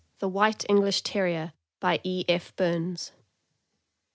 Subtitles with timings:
[0.17, 1.53] THE WHITE ENGLISH TERRIER.
[1.79, 2.25] BY E.
[2.27, 2.55] F.
[2.55, 3.11] BURNS.